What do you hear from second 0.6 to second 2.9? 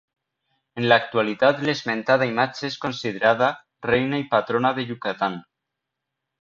En l'actualitat l'esmentada imatge és